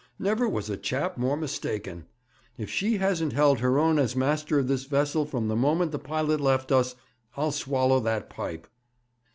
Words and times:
Never 0.17 0.49
was 0.49 0.67
a 0.67 0.77
chap 0.77 1.15
more 1.19 1.37
mistaken. 1.37 2.07
If 2.57 2.71
she 2.71 2.97
hasn't 2.97 3.33
held 3.33 3.59
her 3.59 3.77
own 3.77 3.99
as 3.99 4.15
master 4.15 4.57
of 4.57 4.67
this 4.67 4.85
vessel 4.85 5.27
from 5.27 5.47
the 5.47 5.55
moment 5.55 5.91
the 5.91 5.99
pilot 5.99 6.41
left 6.41 6.71
us, 6.71 6.95
I'll 7.37 7.51
swallow 7.51 7.99
that 7.99 8.27
pipe.' 8.27 8.65